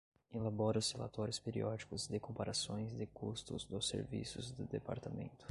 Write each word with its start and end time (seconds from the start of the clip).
Elabora 0.33 0.79
os 0.79 0.91
relatórios 0.91 1.37
periódicos 1.37 2.07
de 2.07 2.19
comparações 2.19 2.91
de 2.97 3.05
custos 3.05 3.65
dos 3.65 3.87
serviços 3.87 4.51
do 4.51 4.65
Departamento. 4.65 5.37